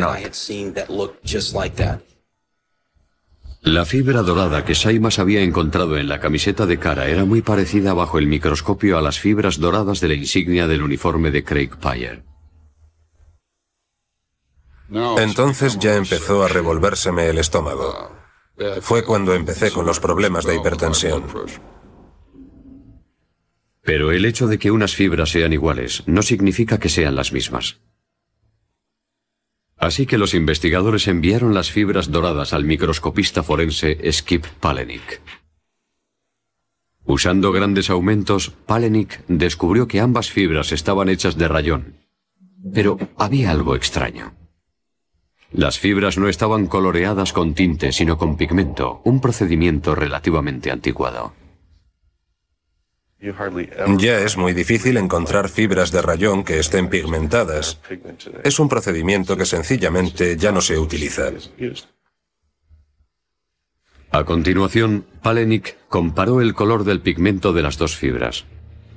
La 3.61 3.85
fibra 3.85 4.21
dorada 4.21 4.65
que 4.65 4.75
Saimas 4.75 5.19
había 5.19 5.41
encontrado 5.41 5.97
en 5.97 6.09
la 6.09 6.19
camiseta 6.19 6.65
de 6.65 6.79
Cara 6.79 7.07
era 7.07 7.23
muy 7.23 7.41
parecida 7.41 7.93
bajo 7.93 8.19
el 8.19 8.27
microscopio 8.27 8.97
a 8.97 9.01
las 9.01 9.19
fibras 9.19 9.57
doradas 9.57 10.01
de 10.01 10.09
la 10.09 10.15
insignia 10.15 10.67
del 10.67 10.83
uniforme 10.83 11.31
de 11.31 11.43
Craig 11.45 11.77
Payer. 11.79 12.23
Entonces 15.17 15.79
ya 15.79 15.95
empezó 15.95 16.43
a 16.43 16.49
revolvérseme 16.49 17.27
el 17.27 17.37
estómago. 17.37 18.11
Fue 18.81 19.03
cuando 19.03 19.33
empecé 19.33 19.71
con 19.71 19.85
los 19.85 19.99
problemas 19.99 20.45
de 20.45 20.55
hipertensión. 20.55 21.23
Pero 23.81 24.11
el 24.11 24.25
hecho 24.25 24.47
de 24.47 24.59
que 24.59 24.71
unas 24.71 24.93
fibras 24.93 25.29
sean 25.29 25.53
iguales 25.53 26.03
no 26.05 26.21
significa 26.21 26.79
que 26.79 26.89
sean 26.89 27.15
las 27.15 27.33
mismas. 27.33 27.79
Así 29.77 30.05
que 30.05 30.17
los 30.17 30.33
investigadores 30.33 31.07
enviaron 31.07 31.53
las 31.53 31.71
fibras 31.71 32.11
doradas 32.11 32.53
al 32.53 32.63
microscopista 32.63 33.43
forense 33.43 33.99
Skip 34.11 34.45
Palenik. 34.59 35.21
Usando 37.05 37.51
grandes 37.51 37.89
aumentos, 37.89 38.51
Palenik 38.65 39.25
descubrió 39.27 39.87
que 39.87 39.99
ambas 39.99 40.29
fibras 40.29 40.71
estaban 40.71 41.09
hechas 41.09 41.37
de 41.37 41.47
rayón. 41.47 41.97
Pero 42.73 42.97
había 43.17 43.51
algo 43.51 43.75
extraño. 43.75 44.33
Las 45.51 45.77
fibras 45.77 46.17
no 46.17 46.29
estaban 46.29 46.67
coloreadas 46.67 47.33
con 47.33 47.53
tinte, 47.53 47.91
sino 47.91 48.17
con 48.17 48.37
pigmento, 48.37 49.01
un 49.03 49.19
procedimiento 49.19 49.93
relativamente 49.93 50.71
anticuado. 50.71 51.33
Ya 53.97 54.19
es 54.19 54.37
muy 54.37 54.53
difícil 54.53 54.97
encontrar 54.97 55.47
fibras 55.47 55.91
de 55.91 56.01
rayón 56.01 56.43
que 56.43 56.59
estén 56.59 56.89
pigmentadas. 56.89 57.79
Es 58.43 58.59
un 58.59 58.67
procedimiento 58.67 59.37
que 59.37 59.45
sencillamente 59.45 60.35
ya 60.35 60.51
no 60.51 60.59
se 60.59 60.77
utiliza. 60.77 61.31
A 64.11 64.25
continuación, 64.25 65.05
Palenik 65.21 65.77
comparó 65.87 66.41
el 66.41 66.53
color 66.53 66.83
del 66.83 67.01
pigmento 67.01 67.53
de 67.53 67.61
las 67.61 67.77
dos 67.77 67.95
fibras. 67.95 68.45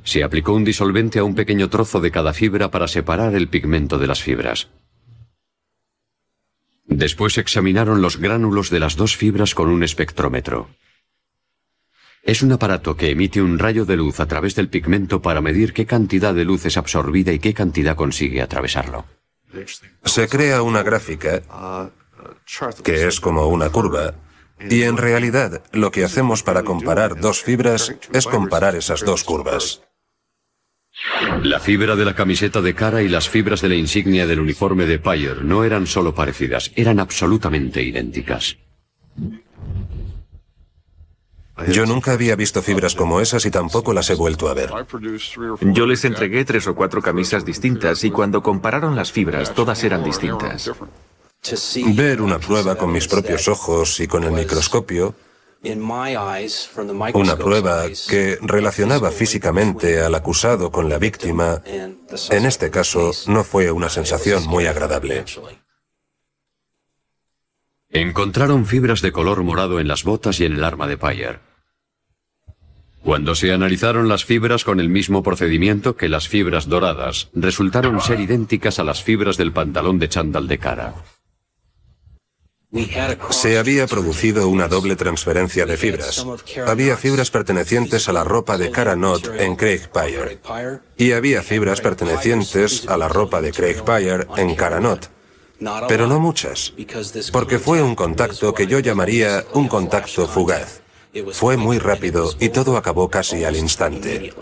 Se 0.03 0.23
aplicó 0.23 0.53
un 0.53 0.65
disolvente 0.65 1.21
a 1.21 1.25
un 1.25 1.35
pequeño 1.35 1.71
trozo 1.71 2.01
de 2.01 2.11
cada 2.11 2.33
fibra 2.33 2.71
para 2.71 2.89
separar 2.89 3.35
el 3.35 3.49
pigmento 3.49 3.97
de 3.99 4.07
las 4.09 4.23
fibras. 4.23 4.69
Después 6.85 7.39
examinaron 7.39 8.03
los 8.03 8.19
gránulos 8.19 8.71
de 8.71 8.81
las 8.81 8.97
dos 8.97 9.17
fibras 9.17 9.55
con 9.55 9.69
un 9.69 9.83
espectrómetro. 9.83 10.69
Es 12.27 12.43
un 12.43 12.51
aparato 12.51 12.97
que 12.97 13.11
emite 13.11 13.41
un 13.41 13.57
rayo 13.57 13.85
de 13.85 13.97
luz 13.97 14.19
a 14.19 14.27
través 14.27 14.57
del 14.57 14.69
pigmento 14.69 15.23
para 15.23 15.41
medir 15.41 15.73
qué 15.73 15.87
cantidad 15.87 16.35
de 16.35 16.45
luz 16.45 16.67
es 16.67 16.77
absorbida 16.77 17.33
y 17.33 17.39
qué 17.39 17.55
cantidad 17.55 17.95
consigue 17.95 18.43
atravesarlo. 18.43 19.05
Se 20.05 20.27
crea 20.29 20.63
una 20.63 20.83
gráfica 20.83 21.41
que 22.83 23.07
es 23.07 23.21
como 23.21 23.47
una 23.47 23.71
curva 23.71 24.15
y 24.69 24.83
en 24.83 24.97
realidad 24.97 25.63
lo 25.73 25.93
que 25.93 26.05
hacemos 26.05 26.43
para 26.43 26.65
comparar 26.65 27.21
dos 27.21 27.43
fibras 27.43 27.95
es 28.13 28.27
comparar 28.27 28.75
esas 28.75 29.05
dos 29.05 29.23
curvas. 29.23 29.83
La 31.45 31.61
fibra 31.61 31.95
de 31.95 32.07
la 32.07 32.17
camiseta 32.17 32.61
de 32.61 32.75
cara 32.75 33.03
y 33.03 33.09
las 33.09 33.29
fibras 33.29 33.61
de 33.61 33.69
la 33.69 33.77
insignia 33.77 34.27
del 34.27 34.41
uniforme 34.41 34.87
de 34.87 34.99
Payer 34.99 35.45
no 35.45 35.63
eran 35.63 35.87
solo 35.87 36.15
parecidas, 36.15 36.73
eran 36.75 36.99
absolutamente 36.99 37.83
idénticas. 37.83 38.57
Yo 41.69 41.87
nunca 41.87 42.13
había 42.13 42.37
visto 42.37 42.61
fibras 42.61 42.95
como 42.95 43.21
esas 43.21 43.47
y 43.47 43.51
tampoco 43.51 43.95
las 43.95 44.11
he 44.11 44.15
vuelto 44.15 44.49
a 44.49 44.55
ver. 44.55 44.71
Yo 45.61 45.87
les 45.87 46.05
entregué 46.05 46.45
tres 46.45 46.67
o 46.67 46.75
cuatro 46.75 47.01
camisas 47.01 47.45
distintas 47.45 48.05
y 48.05 48.11
cuando 48.11 48.43
compararon 48.43 48.95
las 48.95 49.11
fibras 49.11 49.55
todas 49.55 49.83
eran 49.83 50.05
distintas. 50.05 50.71
Ver 51.95 52.21
una 52.21 52.39
prueba 52.39 52.77
con 52.77 52.93
mis 52.93 53.09
propios 53.09 53.49
ojos 53.49 54.01
y 54.01 54.07
con 54.07 54.25
el 54.25 54.33
microscopio, 54.33 55.15
una 57.15 57.37
prueba 57.37 57.85
que 58.09 58.39
relacionaba 58.43 59.11
físicamente 59.11 60.01
al 60.01 60.15
acusado 60.15 60.71
con 60.71 60.89
la 60.89 60.99
víctima, 60.99 61.63
en 61.67 62.47
este 62.47 62.71
caso 62.71 63.13
no 63.27 63.45
fue 63.45 63.71
una 63.71 63.89
sensación 63.89 64.47
muy 64.47 64.67
agradable. 64.67 65.25
Encontraron 67.89 68.67
fibras 68.67 69.01
de 69.01 69.13
color 69.13 69.43
morado 69.43 69.81
en 69.81 69.89
las 69.89 70.05
botas 70.05 70.41
y 70.41 70.45
en 70.45 70.53
el 70.53 70.65
arma 70.65 70.87
de 70.87 70.99
Payer. 70.99 71.46
Cuando 73.07 73.37
se 73.37 73.53
analizaron 73.53 74.09
las 74.09 74.25
fibras 74.25 74.65
con 74.65 74.81
el 74.81 74.89
mismo 74.89 75.23
procedimiento 75.23 75.97
que 75.97 76.09
las 76.09 76.27
fibras 76.27 76.69
doradas, 76.69 77.29
resultaron 77.35 78.01
ser 78.01 78.19
idénticas 78.19 78.81
a 78.81 78.85
las 78.85 79.01
fibras 79.01 79.37
del 79.37 79.53
pantalón 79.53 80.01
de 80.01 80.09
chándal 80.09 80.49
de 80.49 80.59
cara. 80.59 80.95
Se 83.31 83.59
había 83.59 83.87
producido 83.87 84.49
una 84.49 84.67
doble 84.67 84.97
transferencia 84.97 85.67
de 85.67 85.77
fibras. 85.77 86.27
Había 86.67 86.97
fibras 86.97 87.31
pertenecientes 87.31 88.09
a 88.09 88.13
la 88.13 88.25
ropa 88.25 88.59
de 88.59 88.73
Cara 88.73 88.97
Not 88.97 89.31
en 89.39 89.55
Craig 89.55 89.89
Payer 89.93 90.41
y 90.97 91.13
había 91.13 91.45
fibras 91.45 91.81
pertenecientes 91.81 92.89
a 92.89 92.97
la 92.97 93.07
ropa 93.07 93.41
de 93.41 93.53
Craig 93.53 93.85
Payer 93.85 94.27
en 94.37 94.57
Cara 94.57 94.81
Not 94.81 95.11
pero 95.89 96.07
no 96.07 96.21
muchas, 96.21 96.75
porque 97.33 97.59
fue 97.59 97.83
un 97.83 97.95
contacto 97.95 98.53
que 98.53 98.67
yo 98.67 98.79
llamaría 98.79 99.45
un 99.55 99.69
contacto 99.69 100.29
fugaz. 100.29 100.83
Fue 101.33 101.57
muy 101.57 101.79
rápido 101.79 102.31
y 102.41 102.49
todo 102.51 102.77
acabó 102.77 103.09
casi 103.09 103.45
al 103.45 103.57
instante. 103.57 104.33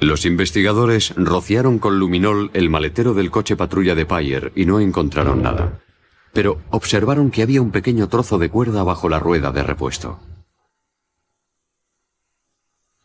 Los 0.00 0.26
investigadores 0.26 1.14
rociaron 1.16 1.78
con 1.78 1.98
luminol 1.98 2.50
el 2.52 2.68
maletero 2.68 3.14
del 3.14 3.30
coche 3.30 3.56
patrulla 3.56 3.94
de 3.94 4.06
Payer 4.06 4.52
y 4.54 4.66
no 4.66 4.80
encontraron 4.80 5.42
nada. 5.42 5.80
Pero 6.32 6.60
observaron 6.70 7.30
que 7.30 7.42
había 7.42 7.62
un 7.62 7.70
pequeño 7.70 8.08
trozo 8.08 8.38
de 8.38 8.50
cuerda 8.50 8.82
bajo 8.82 9.08
la 9.08 9.20
rueda 9.20 9.52
de 9.52 9.62
repuesto. 9.62 10.20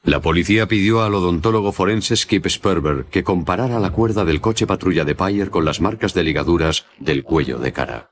La 0.04 0.22
policía 0.22 0.68
pidió 0.68 1.04
al 1.04 1.14
odontólogo 1.14 1.72
forense 1.72 2.16
Skip 2.16 2.48
Sperber 2.48 3.06
que 3.06 3.24
comparara 3.24 3.80
la 3.80 3.92
cuerda 3.92 4.26
del 4.26 4.42
coche 4.42 4.66
patrulla 4.66 5.06
de 5.06 5.14
Payer 5.14 5.50
con 5.52 5.66
las 5.66 5.82
marcas 5.82 6.14
de 6.14 6.24
ligaduras 6.24 6.86
del 7.00 7.24
cuello 7.24 7.60
de 7.60 7.74
cara. 7.74 8.12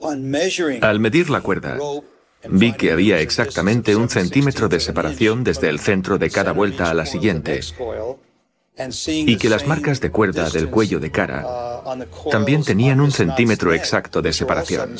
Al 0.00 1.00
medir 1.00 1.30
la 1.30 1.40
cuerda, 1.40 1.78
vi 2.44 2.72
que 2.72 2.92
había 2.92 3.20
exactamente 3.20 3.96
un 3.96 4.08
centímetro 4.08 4.68
de 4.68 4.80
separación 4.80 5.44
desde 5.44 5.68
el 5.68 5.80
centro 5.80 6.18
de 6.18 6.30
cada 6.30 6.52
vuelta 6.52 6.90
a 6.90 6.94
la 6.94 7.06
siguiente 7.06 7.60
y 9.06 9.36
que 9.36 9.48
las 9.48 9.66
marcas 9.66 10.00
de 10.00 10.10
cuerda 10.10 10.50
del 10.50 10.70
cuello 10.70 11.00
de 11.00 11.10
cara 11.10 11.44
también 12.30 12.62
tenían 12.62 13.00
un 13.00 13.10
centímetro 13.10 13.72
exacto 13.72 14.22
de 14.22 14.32
separación. 14.32 14.96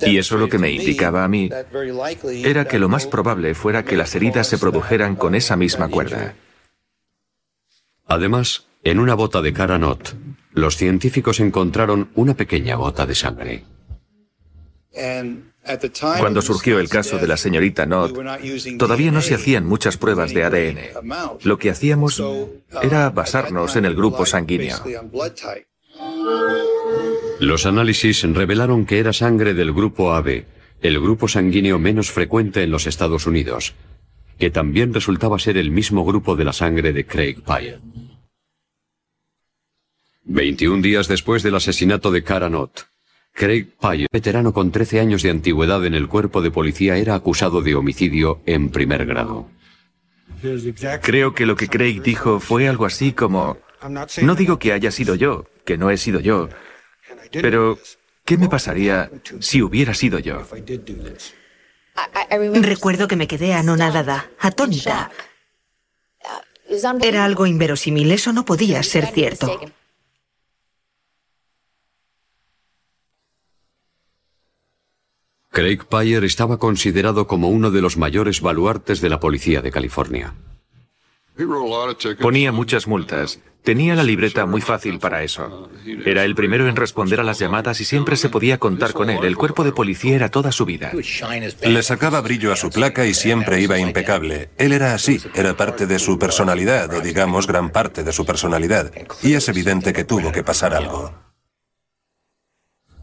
Y 0.00 0.18
eso 0.18 0.38
lo 0.38 0.48
que 0.48 0.58
me 0.58 0.70
indicaba 0.70 1.24
a 1.24 1.28
mí 1.28 1.50
era 2.24 2.64
que 2.64 2.78
lo 2.78 2.88
más 2.88 3.06
probable 3.06 3.54
fuera 3.54 3.84
que 3.84 3.96
las 3.96 4.14
heridas 4.14 4.48
se 4.48 4.58
produjeran 4.58 5.14
con 5.14 5.34
esa 5.34 5.56
misma 5.56 5.88
cuerda. 5.88 6.34
Además, 8.06 8.66
en 8.82 8.98
una 8.98 9.14
bota 9.14 9.40
de 9.40 9.52
cara 9.52 9.78
Not, 9.78 10.14
los 10.52 10.76
científicos 10.76 11.38
encontraron 11.38 12.10
una 12.14 12.34
pequeña 12.34 12.74
gota 12.74 13.06
de 13.06 13.14
sangre. 13.14 13.64
Cuando 16.18 16.42
surgió 16.42 16.80
el 16.80 16.88
caso 16.88 17.18
de 17.18 17.26
la 17.28 17.36
señorita 17.36 17.86
Not, 17.86 18.16
todavía 18.78 19.12
no 19.12 19.22
se 19.22 19.34
hacían 19.34 19.64
muchas 19.64 19.96
pruebas 19.96 20.34
de 20.34 20.44
ADN. 20.44 20.78
Lo 21.44 21.58
que 21.58 21.70
hacíamos 21.70 22.22
era 22.82 23.10
basarnos 23.10 23.76
en 23.76 23.84
el 23.84 23.94
grupo 23.94 24.26
sanguíneo. 24.26 24.76
Los 27.38 27.66
análisis 27.66 28.22
revelaron 28.22 28.86
que 28.86 28.98
era 28.98 29.12
sangre 29.12 29.54
del 29.54 29.72
grupo 29.72 30.12
AB, 30.12 30.44
el 30.80 31.00
grupo 31.00 31.28
sanguíneo 31.28 31.78
menos 31.78 32.10
frecuente 32.10 32.62
en 32.62 32.70
los 32.70 32.86
Estados 32.86 33.26
Unidos, 33.26 33.74
que 34.38 34.50
también 34.50 34.92
resultaba 34.92 35.38
ser 35.38 35.56
el 35.56 35.70
mismo 35.70 36.04
grupo 36.04 36.36
de 36.36 36.44
la 36.44 36.52
sangre 36.52 36.92
de 36.92 37.06
Craig 37.06 37.42
Pye. 37.42 37.78
21 40.24 40.82
días 40.82 41.08
después 41.08 41.42
del 41.42 41.56
asesinato 41.56 42.10
de 42.10 42.22
Cara 42.22 42.48
Knott, 42.48 42.91
Craig 43.32 43.68
Pye, 43.80 44.06
veterano 44.12 44.52
con 44.52 44.70
13 44.70 45.00
años 45.00 45.22
de 45.22 45.30
antigüedad 45.30 45.84
en 45.86 45.94
el 45.94 46.08
cuerpo 46.08 46.42
de 46.42 46.50
policía, 46.50 46.96
era 46.96 47.14
acusado 47.14 47.62
de 47.62 47.74
homicidio 47.74 48.40
en 48.46 48.70
primer 48.70 49.06
grado. 49.06 49.48
Creo 51.02 51.34
que 51.34 51.46
lo 51.46 51.56
que 51.56 51.68
Craig 51.68 52.02
dijo 52.02 52.40
fue 52.40 52.68
algo 52.68 52.84
así 52.84 53.12
como, 53.12 53.58
no 54.22 54.34
digo 54.34 54.58
que 54.58 54.72
haya 54.72 54.90
sido 54.90 55.14
yo, 55.14 55.46
que 55.64 55.78
no 55.78 55.90
he 55.90 55.96
sido 55.96 56.20
yo, 56.20 56.48
pero 57.30 57.78
¿qué 58.24 58.36
me 58.36 58.48
pasaría 58.48 59.10
si 59.40 59.62
hubiera 59.62 59.94
sido 59.94 60.18
yo? 60.18 60.42
Recuerdo 62.54 63.08
que 63.08 63.16
me 63.16 63.28
quedé 63.28 63.54
anonadada, 63.54 64.30
atónita. 64.38 65.10
Era 67.02 67.24
algo 67.24 67.46
inverosímil, 67.46 68.10
eso 68.12 68.32
no 68.32 68.44
podía 68.44 68.82
ser 68.82 69.06
cierto. 69.06 69.60
Craig 75.52 75.84
Payer 75.86 76.24
estaba 76.24 76.58
considerado 76.58 77.26
como 77.26 77.50
uno 77.50 77.70
de 77.70 77.82
los 77.82 77.98
mayores 77.98 78.40
baluartes 78.40 79.02
de 79.02 79.10
la 79.10 79.20
policía 79.20 79.60
de 79.60 79.70
California. 79.70 80.34
Ponía 82.20 82.52
muchas 82.52 82.86
multas. 82.88 83.38
Tenía 83.62 83.94
la 83.94 84.02
libreta 84.02 84.46
muy 84.46 84.62
fácil 84.62 84.98
para 84.98 85.22
eso. 85.22 85.70
Era 86.06 86.24
el 86.24 86.34
primero 86.34 86.68
en 86.68 86.74
responder 86.74 87.20
a 87.20 87.22
las 87.22 87.38
llamadas 87.38 87.80
y 87.82 87.84
siempre 87.84 88.16
se 88.16 88.30
podía 88.30 88.58
contar 88.58 88.94
con 88.94 89.10
él. 89.10 89.22
El 89.24 89.36
cuerpo 89.36 89.62
de 89.62 89.72
policía 89.72 90.16
era 90.16 90.30
toda 90.30 90.52
su 90.52 90.64
vida. 90.64 90.90
Le 91.62 91.82
sacaba 91.82 92.22
brillo 92.22 92.50
a 92.50 92.56
su 92.56 92.70
placa 92.70 93.06
y 93.06 93.12
siempre 93.12 93.60
iba 93.60 93.78
impecable. 93.78 94.48
Él 94.56 94.72
era 94.72 94.94
así, 94.94 95.20
era 95.34 95.54
parte 95.54 95.86
de 95.86 95.98
su 95.98 96.18
personalidad, 96.18 96.92
o 96.94 97.00
digamos 97.02 97.46
gran 97.46 97.70
parte 97.70 98.02
de 98.02 98.12
su 98.12 98.24
personalidad. 98.24 98.90
Y 99.22 99.34
es 99.34 99.48
evidente 99.50 99.92
que 99.92 100.04
tuvo 100.04 100.32
que 100.32 100.42
pasar 100.42 100.74
algo. 100.74 101.31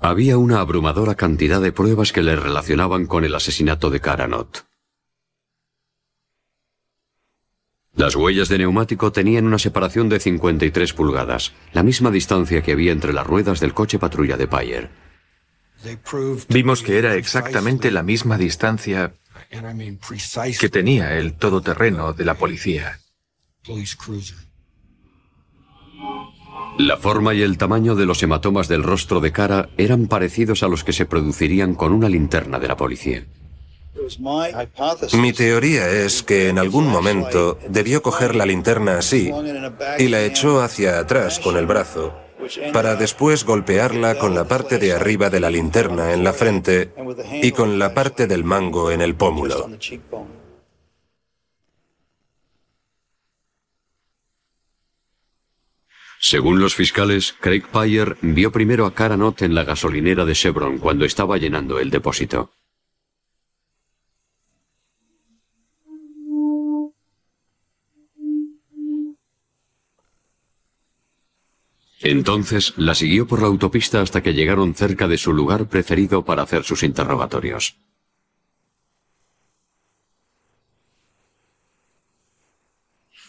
Había 0.02 0.38
una 0.38 0.62
abrumadora 0.62 1.16
cantidad 1.16 1.62
de 1.62 1.74
pruebas 1.74 2.14
que 2.14 2.22
le 2.22 2.36
relacionaban 2.36 3.06
con 3.06 3.26
el 3.26 3.36
asesinato 3.36 3.90
de 3.90 4.00
Karanot. 4.00 4.66
Las 7.96 8.16
huellas 8.16 8.48
de 8.48 8.60
neumático 8.60 9.12
tenían 9.12 9.46
una 9.46 9.60
separación 9.60 10.08
de 10.08 10.22
53 10.22 10.94
pulgadas, 10.94 11.52
la 11.74 11.84
misma 11.84 12.12
distancia 12.12 12.62
que 12.62 12.72
había 12.72 12.94
entre 12.94 13.12
las 13.12 13.28
ruedas 13.28 13.60
del 13.60 13.74
coche 13.74 14.00
patrulla 14.00 14.38
de 14.38 14.48
Payer. 14.48 14.90
Vimos 16.48 16.82
que 16.82 16.98
era 16.98 17.16
exactamente 17.16 17.92
la 17.92 18.04
misma 18.04 18.38
distancia 18.38 19.14
que 20.60 20.70
tenía 20.70 21.18
el 21.18 21.34
todoterreno 21.34 22.14
de 22.14 22.26
la 22.26 22.36
policía. 22.36 23.00
La 26.80 26.96
forma 26.96 27.34
y 27.34 27.42
el 27.42 27.58
tamaño 27.58 27.94
de 27.94 28.06
los 28.06 28.24
hematomas 28.24 28.70
del 28.70 28.84
rostro 28.84 29.20
de 29.20 29.34
cara 29.34 29.68
eran 29.78 30.08
parecidos 30.08 30.64
a 30.64 30.70
los 30.70 30.86
que 30.86 30.94
se 30.94 31.06
producirían 31.06 31.76
con 31.76 31.92
una 31.92 32.08
linterna 32.08 32.58
de 32.58 32.70
la 32.70 32.78
policía. 32.78 33.26
Mi 35.12 35.34
teoría 35.34 35.90
es 35.90 36.24
que 36.24 36.48
en 36.48 36.58
algún 36.58 36.88
momento 36.88 37.60
debió 37.68 38.02
coger 38.02 38.34
la 38.34 38.46
linterna 38.46 38.98
así 38.98 39.30
y 39.98 40.08
la 40.08 40.24
echó 40.24 40.62
hacia 40.62 41.00
atrás 41.00 41.40
con 41.40 41.58
el 41.58 41.66
brazo 41.66 42.14
para 42.72 42.96
después 42.96 43.44
golpearla 43.44 44.18
con 44.18 44.34
la 44.34 44.46
parte 44.46 44.78
de 44.78 44.94
arriba 44.94 45.30
de 45.30 45.42
la 45.42 45.50
linterna 45.50 46.14
en 46.14 46.24
la 46.24 46.32
frente 46.32 46.94
y 47.42 47.52
con 47.52 47.78
la 47.78 47.94
parte 47.94 48.26
del 48.26 48.46
mango 48.46 48.90
en 48.90 49.02
el 49.02 49.16
pómulo. 49.16 49.70
Según 56.22 56.60
los 56.60 56.76
fiscales, 56.76 57.34
Craig 57.40 57.64
Payer 57.72 58.18
vio 58.22 58.52
primero 58.52 58.86
a 58.86 58.94
Karanot 58.94 59.42
en 59.42 59.56
la 59.56 59.64
gasolinera 59.64 60.26
de 60.26 60.34
Chevron 60.34 60.78
cuando 60.78 61.06
estaba 61.06 61.38
llenando 61.38 61.80
el 61.80 61.90
depósito. 61.90 62.52
Entonces 72.02 72.74
la 72.76 72.96
siguió 72.96 73.26
por 73.26 73.42
la 73.42 73.48
autopista 73.48 74.02
hasta 74.02 74.22
que 74.22 74.34
llegaron 74.34 74.76
cerca 74.76 75.08
de 75.08 75.18
su 75.18 75.34
lugar 75.34 75.68
preferido 75.68 76.26
para 76.26 76.44
hacer 76.44 76.64
sus 76.64 76.84
interrogatorios. 76.84 77.78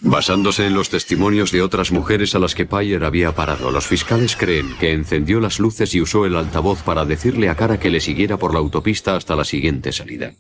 Basándose 0.03 0.67
en 0.67 0.75
los 0.75 0.89
testimonios 0.89 1.53
de 1.53 1.61
otras 1.61 1.93
mujeres 1.93 2.35
a 2.35 2.39
las 2.39 2.55
que 2.55 2.65
Payer 2.65 3.05
había 3.05 3.35
parado, 3.35 3.71
los 3.71 3.87
fiscales 3.87 4.35
creen 4.35 4.75
que 4.79 4.93
encendió 4.93 5.41
las 5.41 5.61
luces 5.61 5.95
y 5.95 6.01
usó 6.01 6.25
el 6.25 6.37
altavoz 6.37 6.83
para 6.83 7.05
decirle 7.05 7.51
a 7.51 7.55
Cara 7.55 7.79
que 7.79 7.91
le 7.91 8.01
siguiera 8.01 8.39
por 8.39 8.55
la 8.55 8.61
autopista 8.61 9.15
hasta 9.15 9.37
la 9.37 9.45
siguiente 9.45 9.93
salida. 9.93 10.33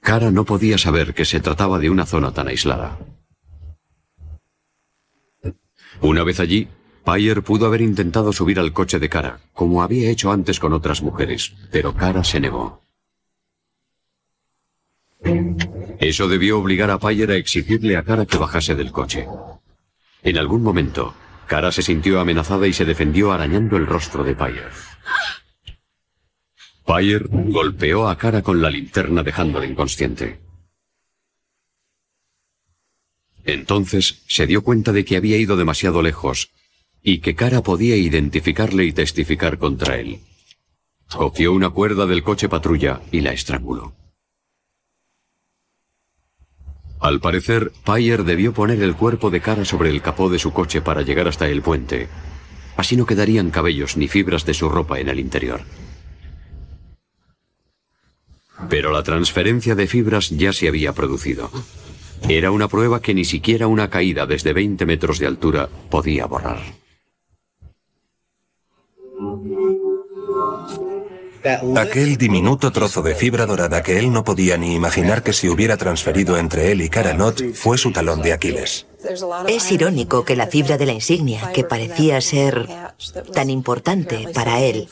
Cara 0.00 0.32
no 0.32 0.44
podía 0.44 0.78
saber 0.78 1.14
que 1.14 1.24
se 1.24 1.40
trataba 1.40 1.78
de 1.78 1.90
una 1.90 2.06
zona 2.06 2.32
tan 2.32 2.48
aislada. 2.48 2.98
Una 6.00 6.24
vez 6.24 6.40
allí, 6.40 6.68
Payer 7.06 7.40
pudo 7.44 7.66
haber 7.66 7.82
intentado 7.82 8.32
subir 8.32 8.58
al 8.58 8.72
coche 8.72 8.98
de 8.98 9.08
Cara, 9.08 9.38
como 9.54 9.80
había 9.80 10.10
hecho 10.10 10.32
antes 10.32 10.58
con 10.58 10.72
otras 10.72 11.02
mujeres, 11.02 11.54
pero 11.70 11.94
Cara 11.94 12.24
se 12.24 12.40
negó. 12.40 12.82
Eso 16.00 16.26
debió 16.26 16.58
obligar 16.58 16.90
a 16.90 16.98
Payer 16.98 17.30
a 17.30 17.36
exigirle 17.36 17.96
a 17.96 18.02
Cara 18.02 18.26
que 18.26 18.38
bajase 18.38 18.74
del 18.74 18.90
coche. 18.90 19.28
En 20.24 20.36
algún 20.36 20.64
momento, 20.64 21.14
Cara 21.46 21.70
se 21.70 21.82
sintió 21.82 22.18
amenazada 22.18 22.66
y 22.66 22.72
se 22.72 22.84
defendió 22.84 23.30
arañando 23.30 23.76
el 23.76 23.86
rostro 23.86 24.24
de 24.24 24.34
Payer. 24.34 24.72
Payer 26.84 27.28
golpeó 27.30 28.08
a 28.08 28.18
Cara 28.18 28.42
con 28.42 28.60
la 28.60 28.68
linterna 28.68 29.22
dejándole 29.22 29.68
inconsciente. 29.68 30.40
Entonces 33.44 34.24
se 34.26 34.48
dio 34.48 34.64
cuenta 34.64 34.90
de 34.90 35.04
que 35.04 35.16
había 35.16 35.36
ido 35.36 35.56
demasiado 35.56 36.02
lejos 36.02 36.50
y 37.08 37.18
que 37.18 37.36
Cara 37.36 37.62
podía 37.62 37.94
identificarle 37.94 38.84
y 38.84 38.92
testificar 38.92 39.58
contra 39.58 39.96
él. 39.96 40.18
Cogió 41.08 41.52
una 41.52 41.70
cuerda 41.70 42.04
del 42.04 42.24
coche 42.24 42.48
patrulla 42.48 43.00
y 43.12 43.20
la 43.20 43.32
estranguló. 43.32 43.94
Al 46.98 47.20
parecer, 47.20 47.70
Payer 47.84 48.24
debió 48.24 48.52
poner 48.52 48.82
el 48.82 48.96
cuerpo 48.96 49.30
de 49.30 49.40
Cara 49.40 49.64
sobre 49.64 49.90
el 49.90 50.02
capó 50.02 50.28
de 50.28 50.40
su 50.40 50.52
coche 50.52 50.80
para 50.80 51.02
llegar 51.02 51.28
hasta 51.28 51.46
el 51.48 51.62
puente. 51.62 52.08
Así 52.76 52.96
no 52.96 53.06
quedarían 53.06 53.50
cabellos 53.50 53.96
ni 53.96 54.08
fibras 54.08 54.44
de 54.44 54.54
su 54.54 54.68
ropa 54.68 54.98
en 54.98 55.08
el 55.08 55.20
interior. 55.20 55.60
Pero 58.68 58.90
la 58.90 59.04
transferencia 59.04 59.76
de 59.76 59.86
fibras 59.86 60.30
ya 60.30 60.52
se 60.52 60.66
había 60.66 60.92
producido. 60.92 61.52
Era 62.28 62.50
una 62.50 62.66
prueba 62.66 63.00
que 63.00 63.14
ni 63.14 63.24
siquiera 63.24 63.68
una 63.68 63.90
caída 63.90 64.26
desde 64.26 64.52
20 64.52 64.84
metros 64.86 65.20
de 65.20 65.28
altura 65.28 65.68
podía 65.88 66.26
borrar. 66.26 66.58
Aquel 71.76 72.16
diminuto 72.16 72.72
trozo 72.72 73.02
de 73.02 73.14
fibra 73.14 73.46
dorada 73.46 73.82
que 73.82 73.98
él 73.98 74.12
no 74.12 74.24
podía 74.24 74.56
ni 74.56 74.74
imaginar 74.74 75.22
que 75.22 75.32
se 75.32 75.48
hubiera 75.48 75.76
transferido 75.76 76.36
entre 76.38 76.72
él 76.72 76.80
y 76.80 76.88
Karanot 76.88 77.54
fue 77.54 77.78
su 77.78 77.92
talón 77.92 78.22
de 78.22 78.32
Aquiles. 78.32 78.86
Es 79.48 79.70
irónico 79.70 80.24
que 80.24 80.36
la 80.36 80.46
fibra 80.46 80.76
de 80.76 80.86
la 80.86 80.92
insignia, 80.92 81.52
que 81.52 81.64
parecía 81.64 82.20
ser 82.20 82.66
tan 83.32 83.50
importante 83.50 84.28
para 84.34 84.60
él, 84.60 84.88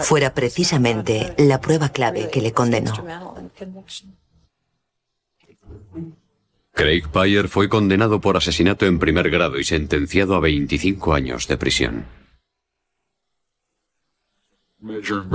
fuera 0.00 0.32
precisamente 0.32 1.34
la 1.38 1.60
prueba 1.60 1.88
clave 1.90 2.30
que 2.30 2.40
le 2.40 2.52
condenó. 2.52 2.94
Craig 6.72 7.08
Payer 7.10 7.48
fue 7.48 7.68
condenado 7.68 8.20
por 8.20 8.36
asesinato 8.36 8.84
en 8.86 8.98
primer 8.98 9.30
grado 9.30 9.58
y 9.58 9.64
sentenciado 9.64 10.34
a 10.34 10.40
25 10.40 11.14
años 11.14 11.48
de 11.48 11.56
prisión. 11.56 12.25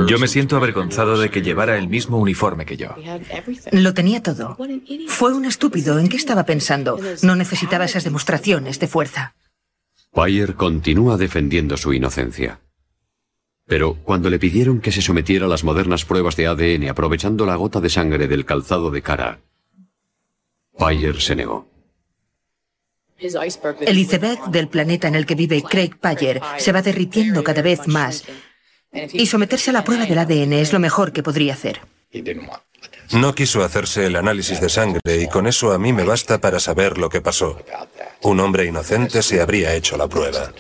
Yo 0.08 0.20
me 0.20 0.28
siento 0.28 0.56
avergonzado 0.56 1.20
de 1.20 1.30
que 1.30 1.42
llevara 1.42 1.78
el 1.78 1.88
mismo 1.88 2.18
uniforme 2.18 2.66
que 2.66 2.78
yo. 2.78 2.96
Lo 3.72 3.94
tenía 3.94 4.22
todo. 4.22 4.58
Fue 5.08 5.34
un 5.34 5.46
estúpido. 5.46 6.00
¿En 6.00 6.10
qué 6.10 6.18
estaba 6.18 6.46
pensando? 6.46 7.00
No 7.22 7.36
necesitaba 7.36 7.86
esas 7.86 8.04
demostraciones 8.04 8.80
de 8.80 8.88
fuerza. 8.88 9.36
Payer 10.14 10.56
continúa 10.56 11.18
defendiendo 11.18 11.78
su 11.78 11.94
inocencia. 11.94 12.60
Pero 13.66 13.96
cuando 14.04 14.30
le 14.30 14.40
pidieron 14.40 14.82
que 14.82 14.92
se 14.92 15.02
sometiera 15.02 15.46
a 15.46 15.50
las 15.50 15.64
modernas 15.64 16.04
pruebas 16.04 16.36
de 16.36 16.48
ADN 16.48 16.90
aprovechando 16.90 17.46
la 17.46 17.56
gota 17.56 17.80
de 17.80 17.90
sangre 17.90 18.28
del 18.28 18.46
calzado 18.46 18.92
de 18.92 19.02
cara, 19.02 19.40
Payer 20.78 21.22
se 21.22 21.36
negó. 21.36 21.70
El 23.18 23.98
iceberg 24.00 24.50
del 24.50 24.68
planeta 24.68 25.08
en 25.08 25.16
el 25.16 25.26
que 25.26 25.36
vive 25.36 25.62
Craig 25.62 25.96
Payer 26.00 26.42
se 26.58 26.72
va 26.72 26.82
derritiendo 26.82 27.44
cada 27.44 27.62
vez 27.62 27.88
más 27.88 28.26
y 28.94 29.26
someterse 29.26 29.70
a 29.70 29.74
la 29.74 29.84
prueba 29.84 30.06
del 30.06 30.18
ADN 30.18 30.54
es 30.54 30.74
lo 30.74 30.80
mejor 30.80 31.12
que 31.12 31.24
podría 31.24 31.54
hacer. 31.54 31.82
No 33.14 33.36
quiso 33.36 33.64
hacerse 33.64 34.06
el 34.06 34.16
análisis 34.16 34.60
de 34.62 34.70
sangre 34.70 35.22
y 35.22 35.28
con 35.28 35.48
eso 35.48 35.72
a 35.72 35.78
mí 35.78 35.94
me 35.94 36.04
basta 36.04 36.40
para 36.40 36.60
saber 36.60 36.98
lo 36.98 37.10
que 37.10 37.22
pasó. 37.22 37.62
Un 38.22 38.40
hombre 38.40 38.66
inocente 38.66 39.22
se 39.22 39.42
habría 39.42 39.76
hecho 39.76 39.98
la 39.98 40.08
prueba. 40.08 40.54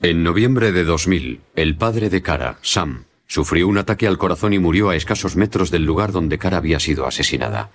En 0.00 0.22
noviembre 0.22 0.72
de 0.72 0.84
2000, 0.84 1.40
el 1.54 1.76
padre 1.76 2.10
de 2.10 2.22
Cara, 2.22 2.58
Sam, 2.62 3.06
sufrió 3.26 3.66
un 3.66 3.78
ataque 3.78 4.06
al 4.06 4.18
corazón 4.18 4.52
y 4.52 4.58
murió 4.58 4.90
a 4.90 4.96
escasos 4.96 5.36
metros 5.36 5.70
del 5.70 5.84
lugar 5.84 6.12
donde 6.12 6.38
Cara 6.38 6.58
había 6.58 6.78
sido 6.78 7.06
asesinada. 7.06 7.70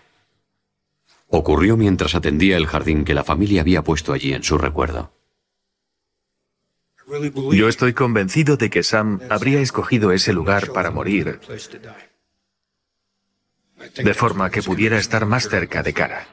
Ocurrió 1.28 1.78
mientras 1.78 2.14
atendía 2.14 2.58
el 2.58 2.68
jardín 2.68 3.06
que 3.06 3.14
la 3.14 3.24
familia 3.24 3.62
había 3.62 3.84
puesto 3.84 4.14
allí 4.14 4.34
en 4.34 4.44
su 4.44 4.58
recuerdo. 4.58 5.12
Yo 7.52 7.68
estoy 7.68 7.94
convencido 7.94 8.58
de 8.58 8.70
que 8.70 8.84
Sam 8.84 9.20
habría 9.30 9.60
escogido 9.60 10.12
ese 10.12 10.34
lugar 10.34 10.72
para 10.72 10.92
morir, 10.92 11.40
de 13.96 14.14
forma 14.14 14.50
que 14.50 14.62
pudiera 14.62 14.98
estar 14.98 15.26
más 15.26 15.50
cerca 15.50 15.84
de 15.84 15.94
Cara. 15.94 16.28